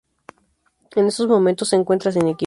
[0.95, 2.39] En estos momentos se encuentra sin equipo.